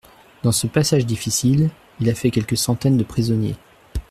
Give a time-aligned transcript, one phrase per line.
[0.41, 1.69] Dans ce passage difficile
[1.99, 3.53] il a fait quelques centaines de prisonniers.